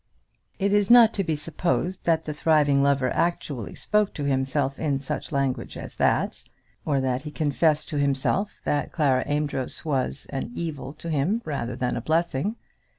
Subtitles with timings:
[0.57, 4.99] It is not to be supposed that the thriving lover actually spoke to himself in
[4.99, 6.43] such language as that,
[6.85, 11.75] or that he confessed to himself that Clara Amedroz was an evil to him rather
[11.75, 12.55] than a blessing.